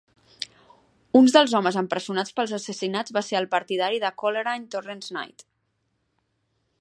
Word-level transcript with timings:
Un 1.19 1.27
dels 1.33 1.53
homes 1.59 1.77
empresonats 1.81 2.33
pels 2.39 2.55
assassinats 2.59 3.15
va 3.19 3.23
ser 3.29 3.39
el 3.41 3.49
partidari 3.53 4.03
de 4.05 4.13
Coleraine 4.23 4.73
Torrens 4.77 5.13
Knight. 5.15 5.47